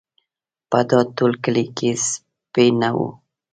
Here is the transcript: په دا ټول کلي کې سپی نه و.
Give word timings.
په 0.69 0.79
دا 0.89 0.99
ټول 1.15 1.31
کلي 1.43 1.65
کې 1.77 1.89
سپی 2.07 2.67
نه 2.81 2.89
و. 2.97 2.99